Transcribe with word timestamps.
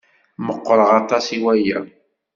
Meqqṛeɣ 0.45 0.89
aṭas 1.01 1.25
i 1.35 1.37
waya. 1.43 1.79